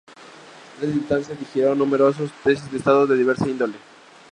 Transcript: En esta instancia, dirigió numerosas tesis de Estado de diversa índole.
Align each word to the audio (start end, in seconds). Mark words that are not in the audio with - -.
En 0.81 0.89
esta 0.89 0.97
instancia, 0.99 1.35
dirigió 1.35 1.75
numerosas 1.75 2.31
tesis 2.43 2.71
de 2.71 2.79
Estado 2.79 3.05
de 3.05 3.15
diversa 3.15 3.47
índole. 3.47 3.75